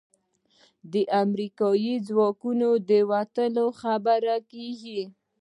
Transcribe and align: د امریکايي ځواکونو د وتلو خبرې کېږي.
د 0.93 0.95
امریکايي 1.23 1.93
ځواکونو 2.07 2.69
د 2.89 2.91
وتلو 3.11 3.67
خبرې 3.81 4.37
کېږي. 4.51 5.01